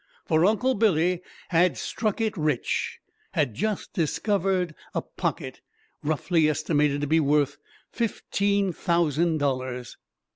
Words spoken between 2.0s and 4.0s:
it rich" had just